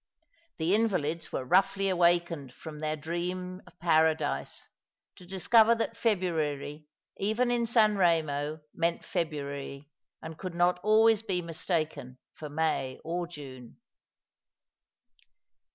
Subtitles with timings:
[0.57, 4.67] The invalids were roughly awakened from their dream of Paradise,
[5.17, 11.43] to discover that February even in San Eemo meant February, and could not always be
[11.43, 13.77] mistaken for May or June.